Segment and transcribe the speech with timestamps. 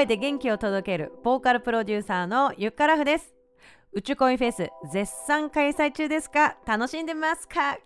[0.00, 3.34] 声で元気を届けるボーカルプロデューサーのゆっからふです。
[3.92, 6.56] 宇宙恋フェス絶賛開催中ですか？
[6.64, 7.74] 楽しんでますか？
[7.74, 7.78] イ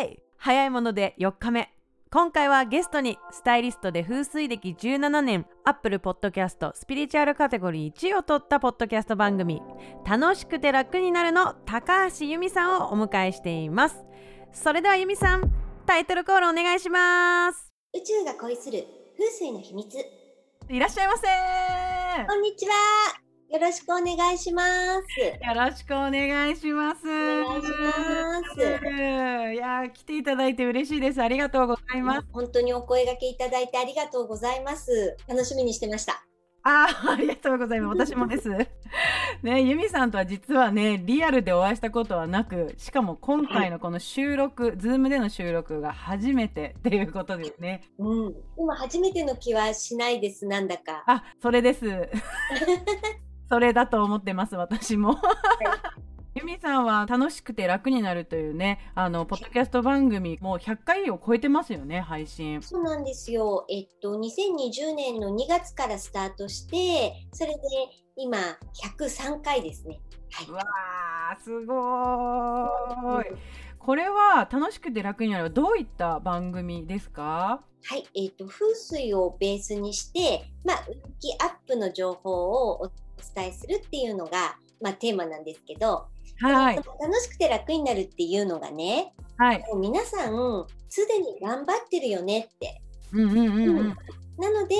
[0.00, 0.22] エーイ！
[0.36, 1.72] 早いもので4日目
[2.10, 9.62] 今回はゲストにスタイリストで風水歴17年 Apple Podcast スピリチュアルカテゴリー1位を取ったポッドキャスト番組
[10.06, 14.04] 楽しくて楽になるの高橋由美さんをお迎えしています。
[14.52, 15.50] それでは由美さん
[15.86, 17.72] タイトルコールお願いします。
[17.94, 18.84] 宇宙が恋する
[19.16, 19.96] 風水の秘密。
[20.70, 21.26] いらっしゃいませ
[22.26, 22.72] こんにちは。
[23.48, 24.68] よろしくお願いします。
[24.68, 27.08] よろしくお願いします。
[27.08, 28.42] お願いしま
[29.48, 29.54] す。
[29.54, 31.22] いや来ていただいて嬉しいです。
[31.22, 32.26] ありがとうございます。
[32.34, 35.16] 本当にお声掛けいただいてありがとうございます。
[35.26, 36.27] 楽しみにしてました
[36.68, 37.98] あーありがとうございます。
[38.12, 38.50] 私もです。
[39.42, 47.82] ね、ユミさんとは実はね、リアルでお会いしたことはなく、しかも今回のこの収録、ズームでの収録が初めてっていうことですね。
[47.98, 51.86] うん今初めての気はしないですなんだかあ、それです。
[53.48, 55.16] それだと思ってます、私も。
[56.34, 62.62] ユミさんは楽しくて楽になるというね、あの、ポッドキャスト番組、もう100回を超えてますよね、配信。
[62.62, 63.66] そうなんですよ。
[63.68, 67.60] えっと2020年の2月からスタートしてそれで
[68.16, 68.38] 今
[68.98, 70.00] 103回ですね。
[70.30, 70.46] はい。
[70.48, 73.38] うわー、すごーい。
[73.78, 77.62] これは楽しくて楽になるどういった番組ですか？
[77.84, 82.90] はい、えっ、と風水をベースにして、まあ、運気アップの情報をお
[83.34, 86.06] 伝えするっていうのが、まあ、テーマなんですけど、
[86.40, 86.76] はい。
[86.76, 86.86] 楽
[87.20, 89.64] しくて楽になるっていうのがね、はい。
[89.76, 92.80] 皆さんすでに頑張ってるよねって。
[93.12, 93.96] うんうんうんうん。
[94.38, 94.74] なので、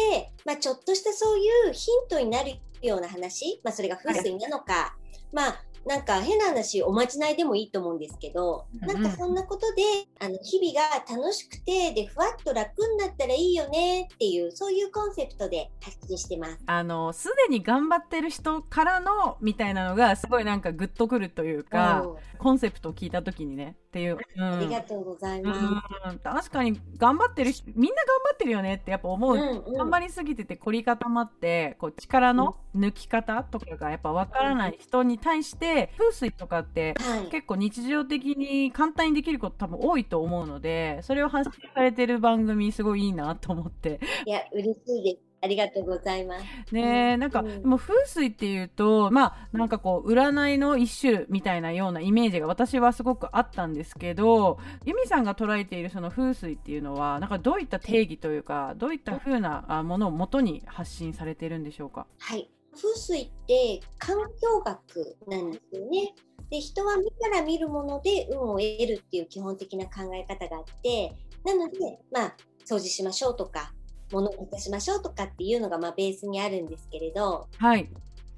[0.44, 4.96] まあ、ちょっとしたそういうヒントになるような話、まあ、それが風水なのか、
[5.32, 9.82] まあなんか変な話おまじないでもいいと思うんですけど、なんかそんなことで
[10.20, 16.58] あの日々が楽しくてでふわっと楽になったらいいよねっていうそういうコンセプトで発信してます。
[16.66, 24.18] あの、すでに頑張ってる人からのみたいなのがすごいなんかグッとくるというか、うんコンセプトを聞いた時にねっていう。
[24.36, 24.44] うん。
[24.44, 25.60] ありがとうございます。
[26.10, 26.18] うん。
[26.18, 29.72] 確かに頑張ってる人みんな頑張ってるよねってやっぱ思う、うんうん。
[29.72, 44.00] 頑張りすぎてて凝り固まってこう力の抜き方とかがやっぱ分からない人に対して風水とかってはい、結構日常的に簡単にできること多分多いと思うのでそれを発信されてる番組すごいいいなと思って。
[44.26, 45.27] いや嬉しいです。
[45.40, 46.74] ありがとうございます。
[46.74, 62.06] ねえ、うんなんか、うんでも風水っていうと、まあ、なんかこう、占いの一種みたいなようなイメージが私はすごくあったんですけど、由美さんが捉えているその風水っていうのは、なんかどういった定義というか、どういった風なあものを元に発信されてるんでしょうか？
[62.18, 66.14] はい、風水って環境学なんですよね。
[66.50, 71.78] で人は目から見るもので運を得るっていう基本的な考え方があってなので
[72.10, 73.74] まあ掃除しましょうとか
[74.10, 77.88] 物を出しましょうとかっていうのがまあベースにあるんですけれどはい。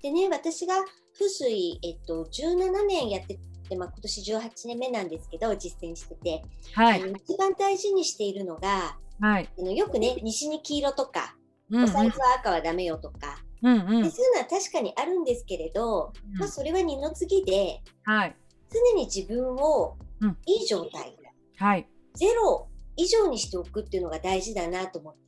[0.03, 0.75] でね私が
[1.12, 3.38] 風水、えっと、17年やって
[3.69, 6.42] て、まあ、今年18年目なんですけど実践してて、
[6.75, 7.03] はい。
[7.25, 9.48] 一番大事にしているのがはい。
[9.58, 11.36] あのよくね西に黄色とか
[11.70, 11.84] うんうん。
[11.84, 18.37] お財布は赤はダメよとか、うんうんでそういうのは確かにあるんですけれど、まあ、それは二の次ではい。
[18.72, 21.16] 常に自分をうんいい状態、
[21.58, 21.87] はい。
[22.14, 25.20] ゼロ以上にしておくっていうのが大事だなと思って、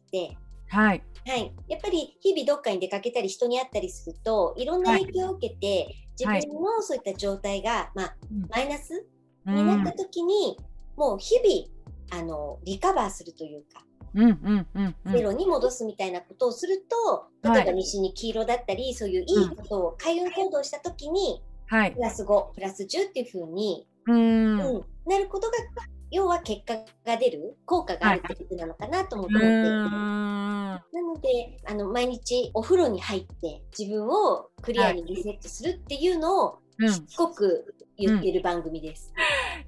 [0.69, 1.03] はい。
[1.25, 9.07] はい、やっぱり日々どっかに出かけたり人に会ったりするといろんな影響を受けて、自分のそういった状態が、まあうん、マイナス
[9.47, 10.59] うんになった時に、
[10.97, 13.85] もう日々あのリカバーするというか、
[14.15, 15.13] うんうんうんうん。
[15.13, 22.01] ゼロに戻すみたいなことをすると、はい例えば西に黄色だったり、そういういいことを開運行動した時に、はいプ。
[22.01, 24.77] ラス5、プラス10っていう風に、うーん。
[24.77, 25.57] うんなることが、
[26.13, 26.75] 要は結果
[27.05, 29.93] が出る、効果があるってことなのかなと思ってう思って。
[30.93, 39.13] なので、あの、毎日お風呂に入って自分をクリアにリセットするっていうのを、うんしつこく言ってる番組です。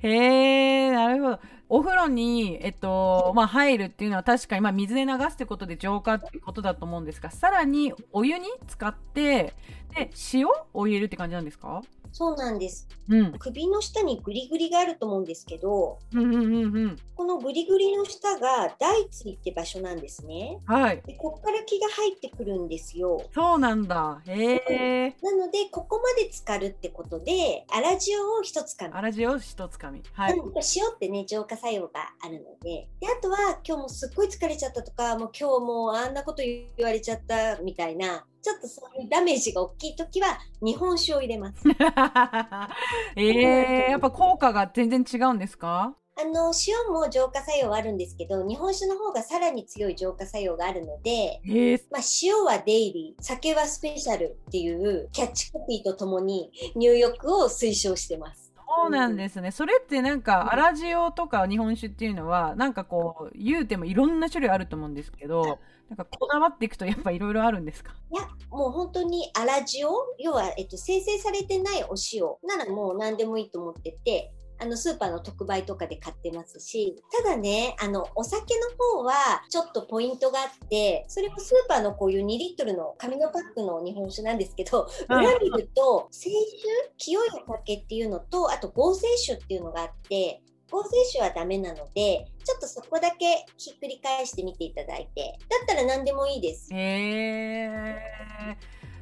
[0.01, 1.39] へえ、なるほど。
[1.69, 9.55] お風呂に、えっと、まあ、入るっていうのは確かに、まあ、水で流すってことで浄化ってことだと思うんですが、さらにお湯に使って、
[9.95, 11.83] で、塩を入れるって感じなんですか？
[12.15, 12.87] そうなんです。
[13.09, 13.33] うん。
[13.41, 16.97] 首の下にグリグリがあると思うんですけど、うんうんうんうん。
[17.17, 20.61] このグリグリの下が大椎って場所なんですね。
[20.65, 21.03] はい。
[21.05, 23.21] でここから気が入ってくるんですよ。
[23.35, 24.23] そうなんだ。
[24.27, 25.17] へえ。
[25.23, 28.95] なので、ここまで浸かるってことで、粗塩を一つかみ。
[28.95, 30.01] 粗塩一つかみ。
[30.13, 30.39] はい。
[30.39, 32.89] うん塩ってね、浄化作用があるので。
[33.01, 41.65] で、あとは、今日もすっごい疲れちゃったとか、もう今日もうあんなこと言われちゃったみたいな、ちょっとそういうダメージが大きい時は、日本酒を入れます。
[43.17, 45.95] ええやっぱ効果が全然違うんですか？
[46.17, 58.53] あの塩も浄化作用はあるんですけど日本酒の方がさらに強い浄化作用があるので、えー、まあ、塩はデイリー酒はスペシャルっていうキャッチコピーとともに入浴を推奨してます。
[58.77, 59.51] そうなんですね。
[59.51, 65.59] それってなんか、粗塩とか日本酒っていうのは、なんかこう、言うてもいろんな種類あると思うんですけど、
[65.89, 67.95] なんかこだわっていくとやっぱいろいろあるんですか？
[68.11, 69.87] いや、もう本当に粗塩？
[70.19, 72.23] 要は、えっと、生成されてないお塩？
[72.43, 90.41] ならもう何でもいいと思ってて、あのスーパーの特売とかで買ってますし、ただね、あの、お酒の方はちょっとポイントがあって、それもスーパーのこういう2リットルの紙のパックの日本酒なんですけど、はい裏見ると、清酒、清いお酒っていうのと、あと合成酒っていうのがあって、
[90.71, 96.73] 合成酒はダメなので、ちょっとそこだけひっくり返してみていただいて、だったら何でもいいです。
[96.73, 97.97] へえ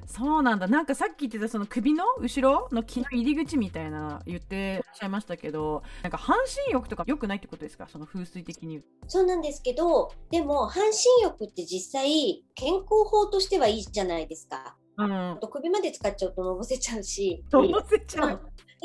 [0.04, 0.68] そうなんだ。
[0.68, 7.88] なんかさっき言ってたその首の後ろの木の入り口みたいな言ってらっしゃいましたけどなんか半身浴とか良くないってことですか？
[7.88, 14.76] その風水的にそうなんですけど、でも半身浴って実際健康法としてはいいじゃないですか。
[14.98, 15.38] とうん。
[15.50, 17.42] 首まで使っちゃうとのぼせちゃうし。
[17.48, 18.28] どうせちゃう。
[18.28, 18.36] だ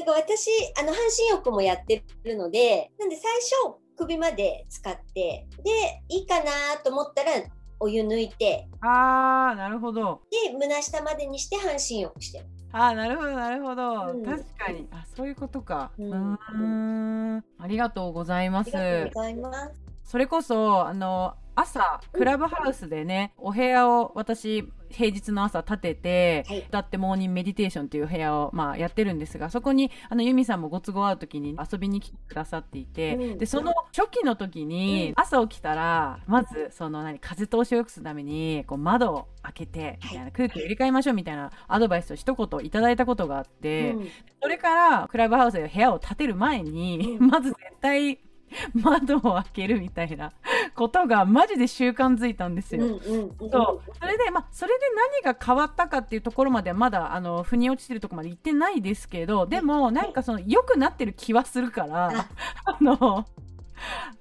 [0.06, 0.50] から私、
[0.80, 6.52] あの半身浴もやってるので、なんで最初首まで使って、で、いいかな
[6.84, 7.32] と思ったら
[7.80, 10.22] お湯抜いて、あーなるほど。
[10.32, 12.40] で、胸下までにして半身浴して。
[12.40, 12.46] る。
[12.72, 14.24] あーなるほどなるほど、うん。
[14.26, 14.88] 確かに。
[14.92, 15.92] あそういうことか。
[15.98, 17.44] ううんーん。
[17.60, 19.82] ありがとうございまあすりがとうございます。
[20.04, 26.60] それこそあの朝クラブハウスでね、お部屋を私平日の朝立てて、はい。
[26.60, 33.38] 歌ってモーニングメディテーションっていう部屋を、まあ、やってるんですがそこにあのユミさんもご都合合う時に遊びに来てくださっていて、うん。
[33.40, 35.14] でその初期の時に、うん。
[35.16, 44.10] 朝起きたらまずその何風通しを良くするためにこう窓を開けてみたいな、空気を入れ替えましょうみたいなアドバイスを一言いただいたことがあって、うん。
[44.42, 47.28] それからクラブハウスで部屋を建てる前に、うん。
[47.32, 48.20] まず絶対
[48.74, 50.32] 窓を開けるみたいな
[50.76, 53.00] ことがマジで習慣づいたんですよ。
[53.00, 53.82] そう。
[54.00, 54.86] それで、まあ、それで
[55.24, 62.28] 何が変わったかっていうところまではまだあの腑に落ちてるところまで行ってないですけどでもなんかその良くなってる気はするからあ
[62.66, 63.26] あの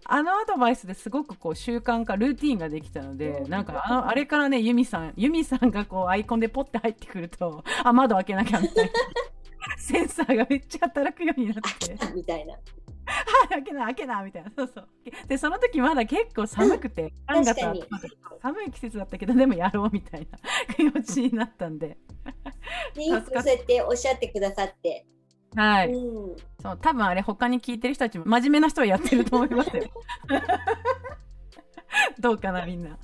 [0.05, 3.51] あのアドバイスですごくこう習慣化ルーティンができたのでうん。
[3.51, 8.93] なんかあのあれからねユミさんユミさんがこうアイコンでポッて入ってくるとあ窓開けなきゃみたいな。
[9.79, 11.97] センサーがめっちゃ働くようになって。
[12.15, 12.55] みたいな。
[13.27, 14.53] はい、開けな、開けな、みたいな。
[14.57, 14.89] そうそう。
[15.27, 20.39] で、その時まだ結構寒くて、3月確かに頭とか寒い季節だったけど、でもやろうみたいな
[20.75, 21.99] 気持ちになったんで。
[22.95, 25.07] で、いいそうやっておっしゃってくださって。
[25.55, 25.93] はい。
[25.93, 26.37] うん。
[26.61, 29.85] そう、多分あれ他に聞いてる人たちも真面目な人はやってると思いますよ。
[32.19, 32.99] どうかな、みんな。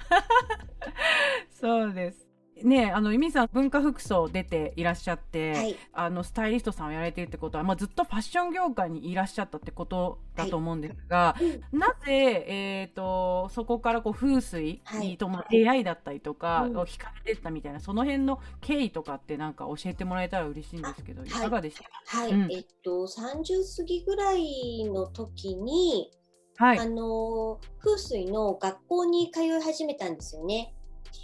[1.52, 2.21] そうです。
[2.64, 5.76] ねえあの、ゆみさん、文化服装出ていらっしゃって、はい。
[5.92, 21.76] あのスタイリストさんをやられてるってことは、まあ、ずっとファッション業界にいらっしゃったってことだと思うんですが、うんなぜ、えー、とそこからこう風水はいにと、まあ出会いだったりとかうんを惹かれてったみたいな、その辺の経緯とかってなんか教えてもらえたら嬉しいんですけど、いかがでし
[22.06, 22.18] た？
[22.18, 22.30] はい。
[22.32, 26.10] うんえっと、30過ぎぐらいの時に、
[26.56, 30.74] はいあの、風水の学校に通い始めたんですよね。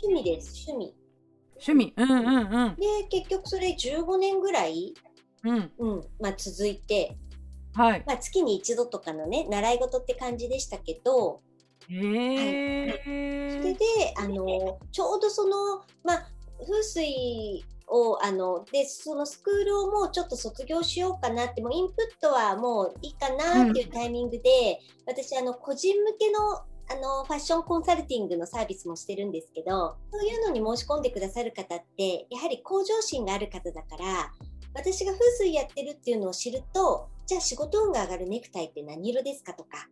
[0.03, 0.98] 趣味です、趣味。
[1.61, 1.95] 趣味。
[1.97, 2.77] うんうんうん。
[2.77, 4.95] で、結局それ15年ぐらい、
[5.45, 5.73] うん。
[5.79, 7.17] うん、まあ続いて、
[7.75, 8.05] はい。
[8.07, 11.41] まあ月に一度とかのね、習い事って感じでしたけど、
[11.91, 13.85] へえそれで、
[14.17, 16.27] あの、ちょうどその、まあ、
[16.67, 34.33] 風水を、あの、で、そのスクールをもうちょっと卒業しようかなって、もうインプットはもういいかなっていうタイミングで、私、あの、個人向けの、あの、ファッションコンサルティングのサービスもしてるんですけど、そういうのに申し込んでくださる方って、やはり向上心がある方だから、
[34.75, 39.89] 私が風水やってるっていうのを知ると、じゃあ仕事運が上がるネクタイって何色ですかとか、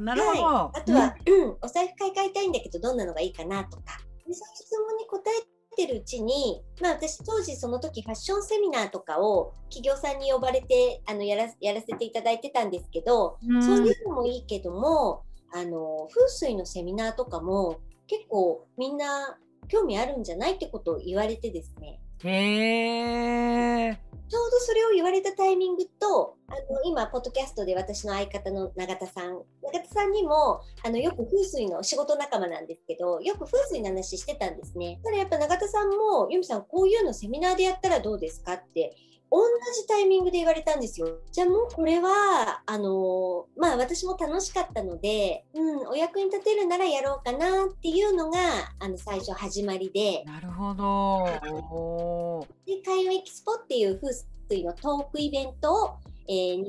[0.00, 3.98] なるほど、はい、あとは、うん、お財布買い替えたいんだけどどんなのがいいかなとか。
[4.26, 13.62] でそういう質問に答えてるうちに、まあ、私当時その時ファッションセミナーとかを企業さんに呼ばれてあのやらやらせていただいてたんですけど、うん。
[13.62, 15.22] そういうのもいいけども
[15.56, 34.98] あの風水のセミナーとかも結構みんな興味あるんじゃないってことを言われてですねへえちょうどそれを言われたタイミングと、あの、今、ポッドキャストで私の相方の永田さん、永田さんにも、あの、よく風水の仕事仲間なんですけど、よく風水の話してたんですね。
[35.04, 38.96] ただやっぱ永田さんも、由美さん、こういうのセミナーでやったらどうですかって、
[39.30, 39.40] 同
[39.80, 41.18] じタイミングで言われたんですよ。
[41.32, 48.38] じゃあもうこれは、あのまあ私も楽しかったので、うん、お役に立てるならやろうかなっていうのが、
[48.78, 54.12] あの、最初始まりで、なるほどで、開運エキスポっていう風
[54.48, 55.90] 水のトークイベントを、
[56.28, 56.66] えー、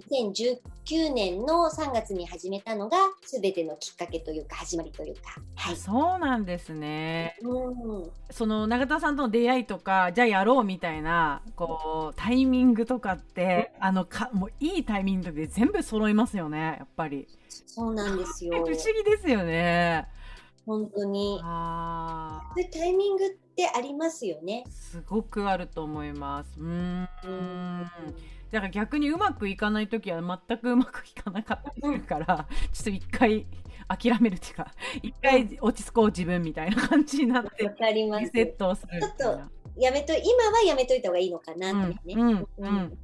[0.85, 5.21] 2019年の3月に始めたのが全てのきっかけというか始まりというか、
[5.55, 17.27] はい、そうなんですね、うん、その永田さんとの出会いとかじゃあやろうみたいなこうタイミングとかってあのかもういいタイミングで全部揃いますよねやっぱり。
[17.65, 18.53] そうなんですよ。
[18.65, 20.07] 不思議ですよね。
[20.65, 21.39] 本当に。
[21.43, 22.41] あ
[22.73, 24.65] タイミングってありますよね。
[24.69, 26.59] すごくあると思います。
[26.59, 27.07] うん
[28.51, 33.45] だから逆にうまくいかない時は全くうまくいかなかったから、 ちょっと一回
[33.87, 38.25] 諦めるっていうか 一回落ち着こう自分みたいな感じになってわかります。
[38.25, 39.41] リセットをするちょっと
[39.77, 42.15] やめと今はやめといた方がいいのかなってね。
[42.15, 42.97] うんうん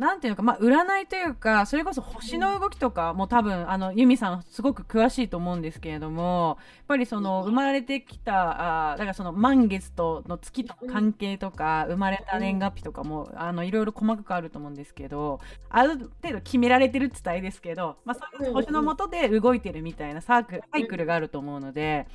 [0.00, 15.38] なんていうのか、まあ、占いというか、それこそ星の動きとかも多分、あの、ユミさんすごく詳しいと思うんですけれども、やっぱりその、生まれてきた、あだからその満月との月と関係とか、生まれた年月日とかも、あの、いろいろ細かくあると思うんですけど、
[15.68, 22.08] ある程度決められてるって伝えですけど、まあ、そういう星の下で動いてるみたいなサークル、サイクルがあると思うので、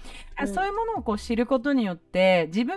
[0.47, 2.75] そういうものをこう知ることによって、自分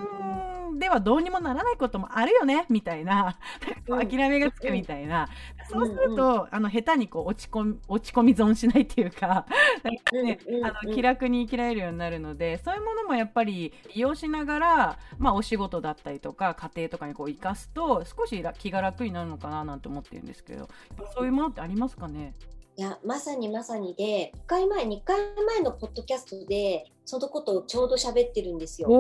[0.78, 3.38] ではどうにもならないこともあるよね、みたいな、
[3.86, 5.28] 諦めがつくみたいな、いな、
[5.70, 6.40] そうすると、うん。
[6.40, 9.46] うん、あの下手にこう落ち込み落ち込み損しないっていうか
[9.84, 20.68] ね、うんうんうん、あの気楽に生きられるようになるのでそういうものもやっぱり利用しながら、まあ、お仕事だったりとか家庭とかにこう生かすと少し気が楽になるのかななんて思ってるんですけど
[21.14, 22.34] そういうものってありますかね？
[22.78, 28.86] いやまさにまさにで1回前2回前のポッドキャストでそのことをちょうど喋ってるんですよ。
[28.88, 28.92] あ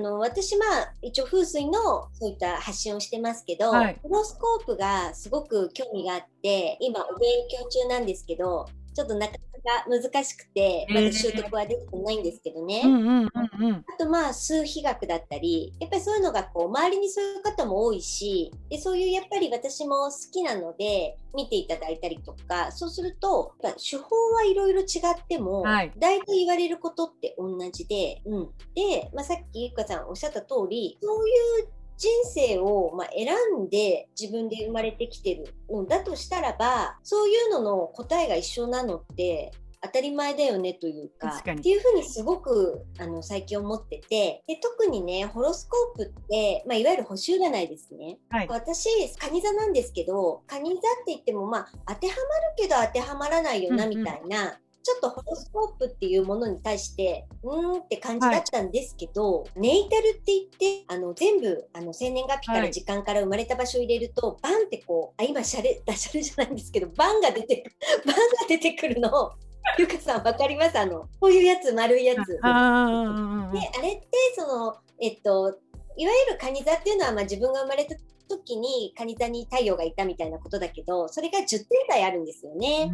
[0.00, 12.82] の私まあ一応風水のそういった発信をしてますけど、はい、ホロスコープがすごく興味があって今お勉強中なんですけどちょっとなかなか難しくて、まだ習得はできてないんですけどね。
[12.84, 28.48] あとまあ数比学だったり、やっぱりそういうのがこう周りにそういう方も多いし、でそういうやっぱり私も好きなので見ていただいたりとか、そうすると、手法はいろいろ違っても、はい、大体言われることって同じで、うん。
[28.74, 33.34] で、まあ、さっきゆかさんおっしゃった通り、そういう人生を、ま選
[33.64, 39.52] んで自分で生まれてきてるのだとしたらばそういうのの答えが一緒なのって
[39.84, 52.22] 当たり前だよねというかっていうふうにすごくあの最近思っててで特にねホロスコープって、まあ、いわゆる星占いですね、はい、私蟹座なんですけど蟹座って言ってもまあ当てはまる
[52.56, 67.64] けど当てはまらないよなみたいな、うんうんちょっとホロスコープっていうものに対してうーんって感じだったんですけど、はい、ネイタルって言ってあの全部あの生年月日から時間から生まれた場所を入れると、はい、バンってこうあ今シャレダシャレじゃないんですけどバンが出て
[68.04, 69.32] バンが出てくるのを
[69.78, 70.78] ゆかさん分かります？
[70.78, 72.32] あのこういうやつ丸いやつ。
[72.32, 75.58] であれってそのえっと
[75.96, 77.94] いわゆるカニ座っていうのは、まあ、自分が生まれた
[78.38, 82.90] 時にカニ座に太陽がいたみたいなことだけどそれが10点体あるんですよね。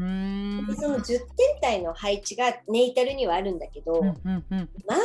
[0.67, 1.27] でその10点
[1.61, 4.15] 体の配置がネイタルにはあるんだけど、うんうん
[4.51, 4.97] うん、ま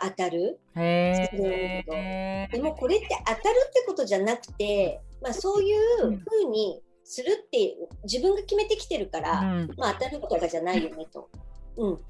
[0.00, 0.58] あ当たる？
[0.74, 11.28] でもこれって当たるってことじゃなくて、まあ、そういうふうにするって自分が決めてきてるから、うん、まあ、当たるとかじゃないよねと。
[11.76, 12.02] うん、た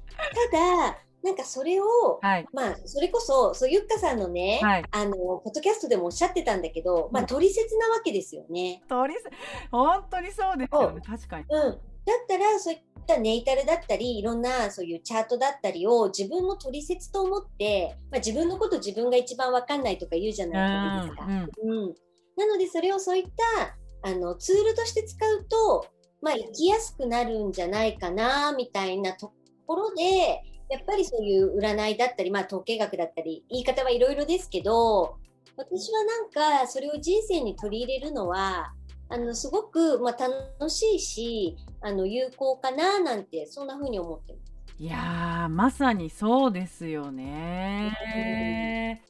[0.57, 8.83] だなんかそれを、はい、まあ、それこそ、そう、ゆっかさんのね、はい、あの、ポッドキャストでもおっしゃってたんだけど、まあ、取説なわけですよね。
[8.89, 9.29] 取説、
[9.71, 11.45] 本当にそうですよね、確かに。
[11.49, 11.61] うん。
[11.61, 11.79] だっ
[12.27, 21.25] たら、そういったネイタルだったり、いろんなそういうチャートだったりを自分の取説と思って、まあ、自分のこと自分が一番わかんないとか言うじゃないですか。
[21.25, 21.95] うん、うん、
[22.35, 25.85] なので、それをそういったあのツールとして使うと、
[26.21, 29.33] まあ、生きやすくなるんじゃないかな、みたいなと
[29.65, 30.41] ころで、
[30.73, 35.17] やっぱりそういう占いだったり、まあ、統計学だったり言い方はいろいろですけど
[35.55, 38.73] 私はなんかそれを人生に取り入れるのは
[39.07, 40.23] あのすごく、まあ、
[40.57, 44.53] 楽しいしあの有効かななんてそんな風に思ってます。
[44.79, 49.03] いやまさにそうですよね。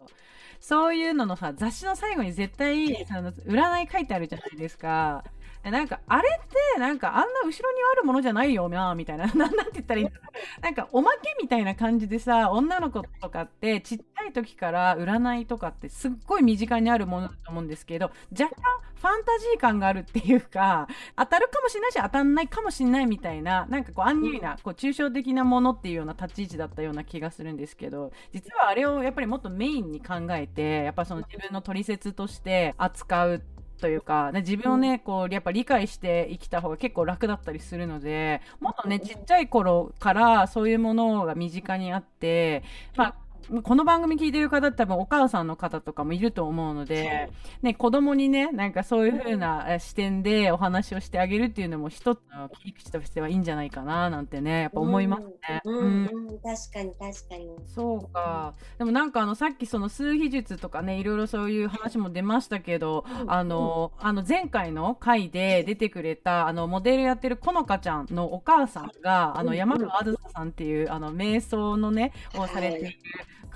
[0.59, 5.23] そういうののさ雑誌の最後に絶対あの占い書いてあるじゃないですか。
[5.71, 9.27] なんか、あれって、なんか、あんな後ろにあるものじゃないよな、みたいな。
[9.33, 10.21] なんて言ったらいいんだろ
[10.59, 10.61] う。
[10.61, 33.41] なんか、おまけみたいな感じでさ、女の子とかって、ちっちゃい時から占いとかってすっごい身近にあるものだと思うんですけど、若干ファンタジー感があるっていうか、当たるかもしれないし、当たんないかもしれないみたいな、なんかこう、アンニュイな、こう、抽象的なものっていうような立ち位置だったような気がするんですけど、実はあれをやっぱりもっとメインに考えて、やっぱその自分の取説として扱う
[33.79, 42.63] というか、ね、自分をね、こう、やっぱ理解して生きた方が結構楽だったりするので、もっとね、ちっちゃい頃からそういうものが身近にあって、
[42.95, 43.15] まあ、
[43.63, 47.29] この番組聞いてる方多分お母さんの方とかもいると思うので、
[47.61, 55.61] ね、子供にね、なんかそういう風な視点でお話をしてあげるっていうのも一つの切り口としてはいいんじゃないかななんてね、やっぱ思いますね。
[55.65, 57.49] うん、うん、うん、確かに確かに。
[57.67, 58.53] そうか。
[58.77, 72.93] でもなんかあの、さっきその数秘術とかね、いろいろそういう話も出ましたけど、あの、あの前回の回で出てくれた、あの、モデルやってるこのかちゃんのお母さんが、あの、山川あずささんっていう、あの、瞑想のね、をされている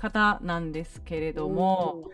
[0.00, 2.10] 方なんですけれども、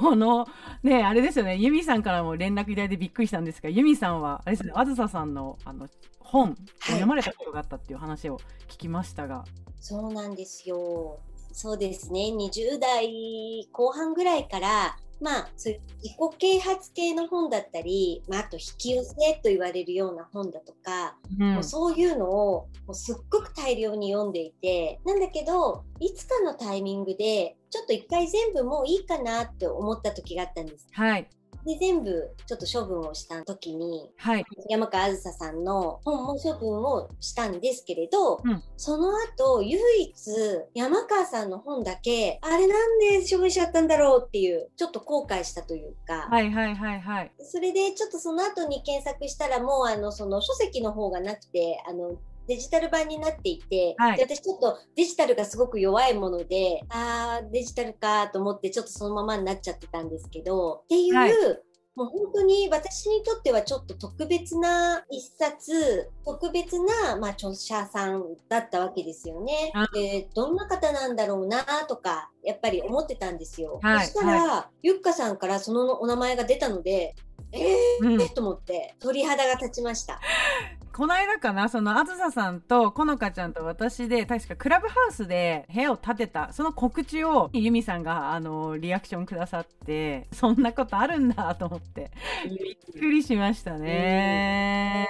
[0.00, 0.46] その、
[0.82, 5.88] ね、あれですよね、ユミさんからも連絡いただいてびっくりしたんですが、ユミさんは、あれですね、あずささんの、あの、
[6.20, 6.54] 本を
[6.86, 8.38] 読まれたことがあったっていう話を
[8.68, 9.44] 聞きましたが。
[9.80, 11.18] そうなんですよ。
[11.52, 30.86] そうですね、20代後半ぐらいから、まあ、そういう自己啓発系の本だったり、まあ、あと引き寄せと言われるような本だとか、うん、もうそういうのをもうすっごく大量に読んでいて、なんだけど、いつかのタイミングで、ちょっと一回全部もういいかなって思った時があったんです。
[30.92, 31.28] はい。
[31.64, 40.14] で、全部ちょっと処分をした時に、はい、山川あずささんの本も処分をしたんですけれど、うん、その後、唯一
[40.74, 47.32] 山川さんの本だけ、あれなんで処分しちゃったんだろうっていう、ちょっと後悔したというか、はいはいはいはい。
[47.40, 61.32] それでちょっとその後に検索したらもうあの、その書籍の方がなくて、あの、デジタル版になっていて、はい、で私ちょっとデジタルがすごく弱いもので、ああ、デジタルかと思ってちょっとそのままになっちゃってたんですけど、っていう、はい
[61.96, 69.72] もう本当に私にとってはちょっと特別な一冊、特別な、まあ、著者さんだったわけですよね。
[69.92, 73.78] で、どんな方なんだろうなとか、やっぱり思ってたんですよ。
[73.80, 77.14] はい、そしたら、はい、ゆっかさんからそのお名前が出たので、
[77.52, 80.20] えー、うん、と思って鳥肌が立ちました。
[80.94, 92.12] この間かな、そのあずささんとこのかちゃんと私で、確かクラブハウスで部屋を建てた、その告知をゆみさんが、あの、リアクションくださって、そんなことあるんだと思って、
[92.48, 95.08] びっくりしましたね。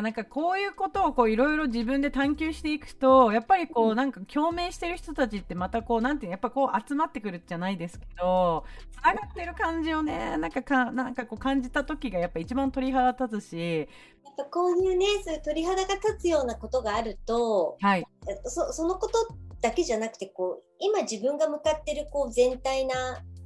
[0.00, 13.88] なんかこういうことをこういろいろ自分で探求していくとやっぱりこうなんか共鳴してる人たちってまたこうなんていうやっぱこう集まってくるじゃないですけどつながってる感じをねなんかかなんかこう感じた時がやっぱ一番鳥肌立つし
[14.36, 18.06] ぱこういうねそういう鳥肌が立つようなことがあると、はい、
[18.44, 19.28] そそのこと
[19.60, 22.94] だけじゃなくてこう今自分が向かってるこう全体な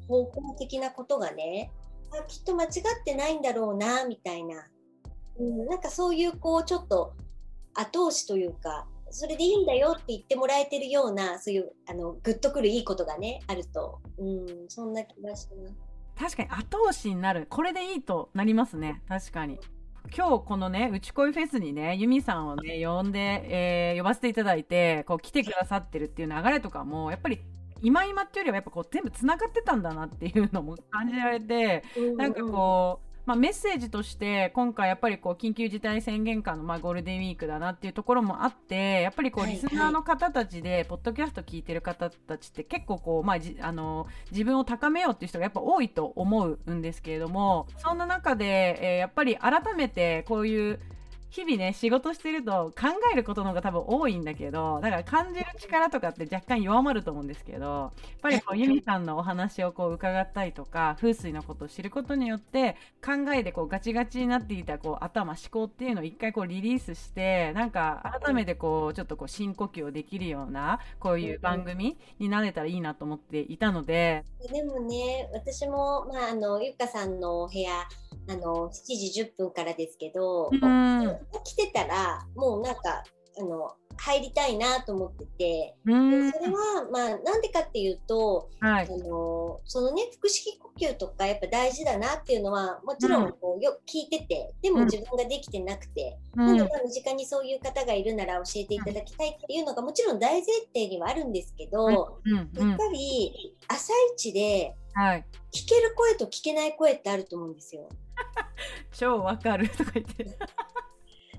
[0.09, 1.70] 方向的なことがね
[2.12, 2.70] あきっと間違っ
[3.04, 4.68] てないんだろうなみたいな、
[5.38, 7.14] うん、なんかそういうこうちょっと
[7.75, 15.75] 後押しというかそれでいいんだよって言ってもらえてるようなそういうあのグッとくるいいことがねあると、うん、そんな気がします。
[16.18, 17.46] 確かに後押しになる。
[17.49, 19.03] これでいいとなりますね。
[19.09, 19.59] 確かに。
[20.16, 23.18] 今日このね、うちこいフェスにね、ユミさんをね、呼んで、
[23.90, 27.40] えー、呼ばせていただいて、こう来てくださってるっていう流れとかも、やっぱり
[27.83, 31.85] 今今っていうよりはやっぱこう全部つながってたんだなっていうのも感じられて、
[32.16, 50.79] なんかこう、まあ、メッセージとして今回やっぱりこう緊急事態宣言下のまあゴールデンウィークだなっていうところもあってやっぱりこうリスナーの方たちでポッドキャスト聞いてる方たちって結構こう、まあ、じあの自分を高めようっていう人がやっぱ多いと思うんですけれどもそんな中で、えー、やっぱり改めてこういう
[51.31, 57.91] 日々ね仕事してると考えることの方が多分多いんだけどだから感じる力とかって若干弱まると思うんですけどやっ
[58.23, 74.25] ぱりこうユミさんのお話をこう伺ったりとか風水のことを知ることによって考えでこうガチガチになっていたこう頭思考っていうのを一回こうリリースしてなんか改めてこうちょっとこう深呼吸をできるようなこういう番組になれたらいいなと思っていたので。
[74.53, 77.87] でもね私も、まあ、あのゆかさんのお部屋
[78.29, 83.05] あの7時10分からですけど、うん、起きてたらもうなんか
[83.38, 104.74] あの入りたいなと思ってて、うん、それはまあなんでかっていうと、はい、あのそのね腹式呼吸とかやっぱ大事だなっていうのはもちろんこうよく聞いててでも自分ができてなくて、うん、なんか身近にそういう方がいるなら教えていただきたいっていうのがもちろん大前提にはあるんですけど、やっぱり朝一で
[105.52, 107.88] 聞ける声と聞けない声ってあると思うんですよ。
[108.92, 110.26] 超わかるとか言って。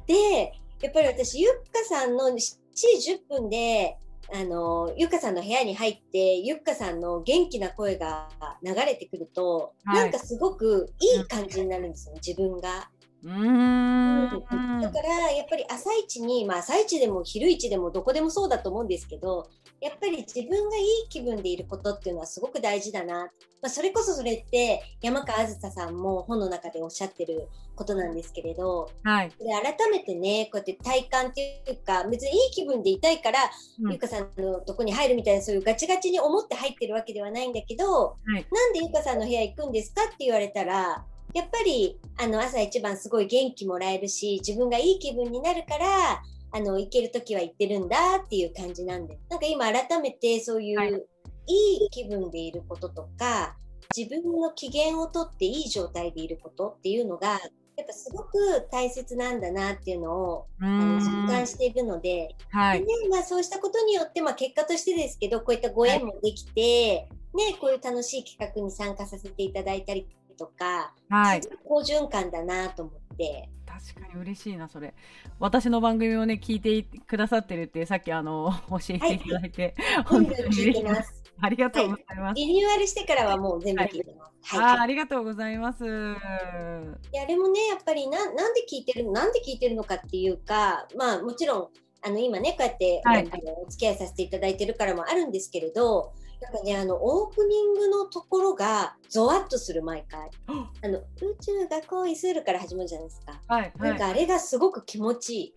[0.08, 3.98] で、やっぱり私、ゆっかさんの7時10分で、
[4.34, 8.30] あの、ゆっかさんの部屋に入って、ゆっかさんの元気な声が
[8.64, 12.90] 流れてくると、はい、なんかすごくいい感じになるんですよ、自分が。
[13.24, 14.82] うーん。
[14.82, 19.50] だからやっぱり朝一に、まあ、朝一でも昼一でもどこでもそうだと思うんですけど
[19.82, 23.26] やっぱり自分がいい気分でいることっていうのはすごく大事だな、
[23.62, 33.40] まあ、それこそそれって山川あずささんも本の中でおっしゃってることなんですけれど、はい、で改めてねこうやって体感っていうか別にいい気分でいたいから、
[33.82, 33.92] うん。
[33.92, 38.46] ゆかさんのとこに入るみたいなそういうガチガチに思って入ってるわけではないんだけど、い。
[38.52, 49.18] なんでゆかさんの部屋行くんですかって言われたらやっぱりあの朝一番すごい元気もらえるし自分がいい気分になるからあの行ける時は行ってるんだっていう感じなんで。
[49.30, 51.04] なんか今改めてそういう、はい。
[51.50, 53.56] い、い気分でいることとか
[53.96, 57.40] 自分の機嫌をとっていい状態でいることっていうのが
[57.78, 62.80] やっぱすごく大切なんだなっていうのをうあの実感しているので、はい。
[62.80, 70.08] でねまあ、そうしたことによって、まあ、結果としてですけどこういったご縁もできて、ね、こういう楽しい企画に参加させていただいたり
[70.38, 73.50] とか、はい好循環だなと思って。
[73.66, 74.96] 確かに嬉しいなそれ
[75.40, 81.24] 私の番組をね聞いてくださってるってさっきあの 教えていただいて、全本当に嬉しいでますす。
[81.40, 84.58] ありがとうございます、リニューアルしてからはもう全部聞いてます。
[84.58, 84.78] あはい。
[84.78, 91.70] ーありがとうございますであれもね、やっぱりななんで聞いてるの、なんで聞いてるのかっていうか、まあもちろん、
[92.02, 100.30] あの今ね、こうやって、はいあのお付き合いさせていただいてるからもあるんですけれど、なんかね、あのオープニングのところがゾワッとする毎回。
[100.84, 101.04] あの宇
[101.42, 103.42] 宙が恋するから始まるじゃないですか。
[103.48, 105.54] はいはいなんかあれがすごく気持ちいい。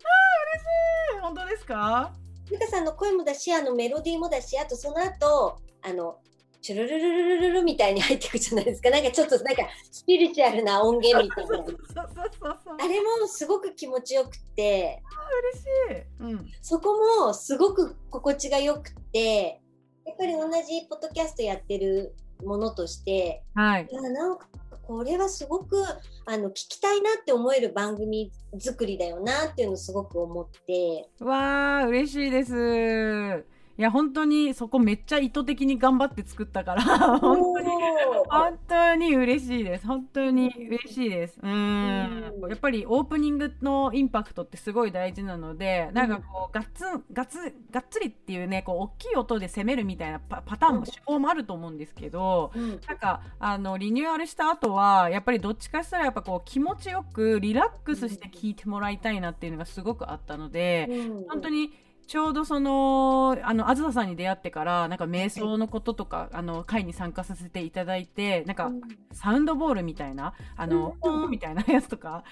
[1.20, 2.12] 本当ですか？
[2.50, 6.18] ゆかさんの声もだし、あのメロディーもだし、あとその後、あの、
[6.62, 8.90] チュルルルルルルみたいに入っていくじゃないですか。
[8.90, 11.59] なんかちょっとなんかスピリチュアルな音源みたいな。
[12.79, 15.03] あれもすごく気持ちよくて、
[15.88, 19.61] 嬉しい、うん、そこもすごく心地がよくて、
[20.05, 24.46] やっぱり同じポッドキャストやってるものとして、はいいやなんか
[24.83, 25.85] これはすごく
[26.27, 33.44] あの聞きたいなって思える番組作りだよなっていうのをすごく思って、わあ嬉しいです
[33.81, 36.83] いや本当にそこめっちゃ意図的に頑張って作ったから
[37.19, 37.69] 本当に。
[38.29, 39.87] 本当に嬉しいです。
[39.87, 41.40] 本当に嬉しいです。
[41.43, 42.35] うーん。
[42.43, 42.51] うん。
[42.51, 47.38] やっぱりオープニングのインパクトってすごい大事なのでなんかこうガッツンガッツ
[47.71, 52.81] がっつりっていうねこう大きい音で攻めるみたいなパパターンも手法もあると思うんですけど、うん。
[52.87, 61.25] なんかあのリニューアルした後はやっぱりどっちかしたらやっぱこう気持ちよくリラックスして聞いてもらいたいなっていうのがすごくあったので、うん。
[61.31, 61.73] 本当に
[62.11, 68.81] ちょうどそのあのあずささんに出会ってからなんか瞑想のこととかあの会に参加させていただいてなんかうん。
[69.12, 71.27] サウンドボールみたいなあのうん。
[71.27, 72.25] ンみたいなやつとか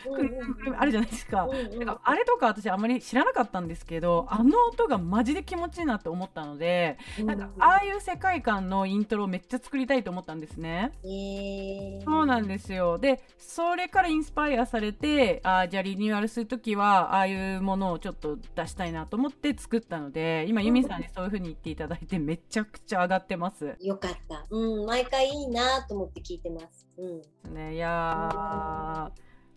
[0.76, 1.46] あるじゃないですか。
[1.46, 10.90] なんかあれとか私あんまり知らなかったんですけどあの音がマジで気持ちいいなって思ったのでなんかああいう世界観のイントロめっちゃ作りたいと思ったんですね。
[11.04, 12.04] えー。
[12.04, 12.98] そうなんですよ。
[12.98, 23.76] で、それからインスパイアされて、あーじゃあリニューアルするときは、ああいうものをちょっと出したいなと思って作ったので、今、ユミさんにそういうふうに言っていただいて、めちゃくちゃ上がってます。
[23.80, 24.46] よかった。
[24.50, 26.88] うん、毎回いいなと思って聞いてます。
[26.96, 29.12] うん、ね、いやー、あ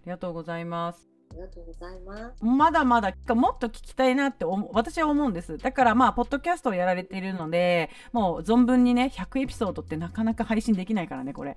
[0.06, 1.11] りがとうございます。
[1.32, 2.44] ありがとうございます。
[2.44, 5.58] まだまだもっと聞きたいなって私は思うんです。
[5.58, 11.56] だからまあ、ポッドキャストをやられているので、もう存分にね、100エピソードってなかなか配信できないからね、これ。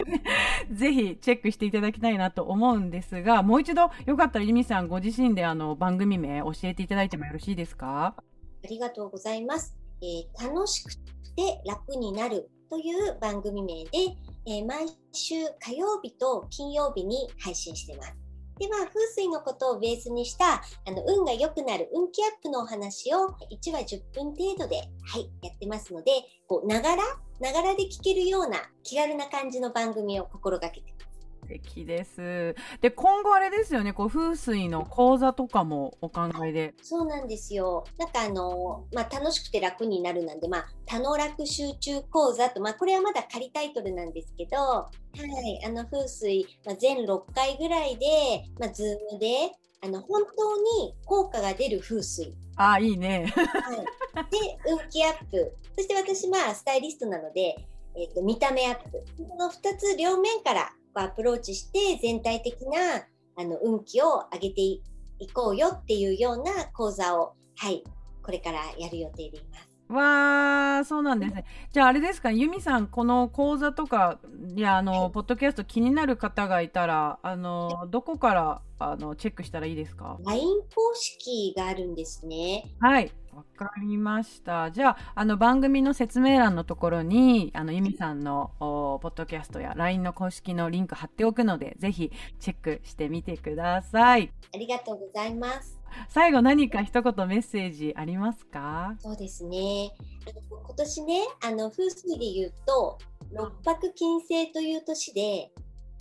[0.72, 8.14] ぜひチェックしていただきたいなと思うんですが、もう一度よかったらユミさんご自身であの番組名教えていただいてもよろしいですか？
[8.62, 9.74] ありがとうございます。
[10.02, 13.90] えー楽しくて楽になるという番組名で、
[14.46, 18.14] えー毎週火曜日と金曜日に配信してます。
[18.60, 26.12] では、風水のことをベースにした、あの、運が良くなる運気アップのお話を1話10分程度で、はい、やってますので、
[26.66, 27.02] ながら、
[27.40, 31.09] ながらで聞けるような気軽な感じの番組を心がけてます。
[31.09, 31.09] 素
[31.50, 32.54] 敵です。
[32.80, 36.74] で、今後あれですよね、こう風水の講座とかもお考えで。
[36.80, 37.84] そうなんですよ。
[37.98, 44.88] なんかあの、まあ、楽しくて楽になるなんで、まあ、たのらく集中講座と、まあ、これはまだ仮タイトルなんですけど、は
[45.44, 48.06] い、あの、風水、まあ、全6回ぐらいで、
[48.60, 52.32] まあ、 Zoom で、あの、本当に効果が出る風水。
[52.56, 53.32] ああ、いいね。
[53.34, 53.76] はい。
[54.30, 55.52] で、運気アップ。
[55.74, 57.56] そして私、まあ、スタイリストなので、
[57.96, 59.02] えっ、と、見た目アップ。
[59.26, 64.82] この2つ両面からアプローチして、全体的な、あの、運気を上げてい
[65.32, 67.84] こうよっていうような講座を、はい、
[68.22, 69.69] これからやる予定でいます。
[69.90, 71.44] わあ、そうなんですね。
[71.72, 74.20] じゃああれですか、ユミさん、この講座とか、
[74.54, 82.64] いや、あの、ポッドキャスト気になる方がいたら、あの、どこから、あの、チェックしたらいいですか？LINE 公式があるんですね。
[82.78, 83.12] はい。
[83.34, 84.70] わかりました。
[84.70, 94.32] じゃあ、あの番組の説明欄のところに、あのゆみさんのおポッドキャストや LINE の公式のリンク貼っておくので、ぜひチェックしてみてください。
[94.54, 95.79] ありがとうございます。
[96.08, 98.94] 最後何か一言メッセージありますか？
[98.98, 99.92] そうですね。
[100.50, 102.98] 今年ね、あの風水で言うと、
[103.32, 105.50] 六白金星という年で、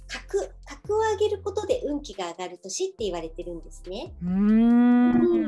[0.07, 4.13] 格格を上げることで運気が上がる年って言われてるんですね。
[4.23, 5.43] うーん。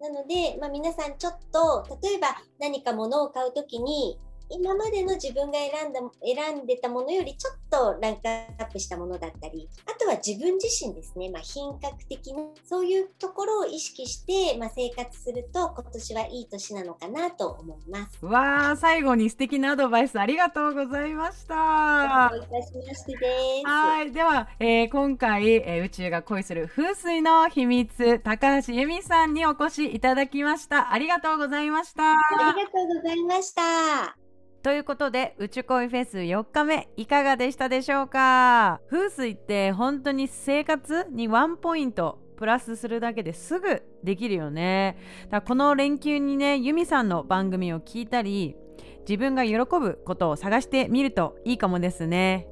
[0.00, 4.18] なので、まあ、皆さんちょっと例えば何か物を買うときに
[4.52, 18.24] 今までの自分が選んだ選んでたものよりちょっとランクアップしたものだったりあとは自分自身ですね、まあ、品格的なそういうところを意識して、まあ、生活すると今年はいい年なのかなと思います。
[18.24, 22.30] わあ、最後に素敵なアドバイスありがとうございました。
[22.30, 23.66] どういたしましてです。
[23.66, 24.12] はい。
[24.12, 30.92] では、えー今回、えー宇宙が恋する風水の秘密、高橋由美さんにお越しいただきました。
[30.92, 32.12] ありがとうございました。
[32.12, 32.14] あ
[32.56, 34.21] りがとうございました。
[34.62, 38.80] ということで、宇宙恋フェス4日目、いかがでしたでしょうか？
[38.88, 44.96] 風水って本当に生活にワンポイントプラスするだけですぐできるよね。
[45.30, 48.54] だこの連休にね、由美さんの番組を聞いたり、
[49.00, 52.46] 自分が喜ぶことを探してみるといいかもですね。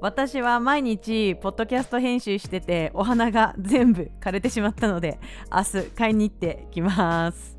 [0.00, 5.18] 私は毎日ポッドキャスト編集しててお花が全部枯れてしまったので
[5.52, 7.57] 明日買いに行ってきます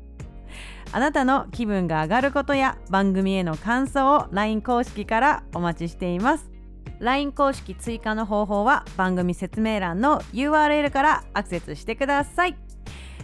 [0.92, 6.50] あなたの気分が上がることや番組への感想を LINE 公式からお待ちしています。
[6.98, 12.56] LINE 公式追加の方法は番組説明欄の URL からアクセスしてください。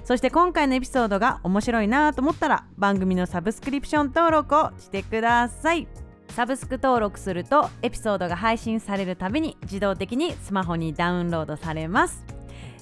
[0.04, 5.88] そして今回のエピソードが面白いなと思ったら番組のサブスクリプション登録をしてください。
[6.28, 12.24] サブスク登録するとエピソードが配信されるたびに自動的にスマホにダウンロードされます。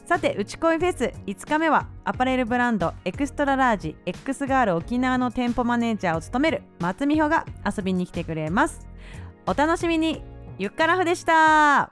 [0.07, 8.87] さて、うちこいフェス5日目はアパレルブランドエクストララージ X ガール沖縄の店舗マネージャーを務める松美穂が遊びに来てくれます。
[9.47, 10.23] お楽しみに
[10.59, 11.91] ゆっからふでした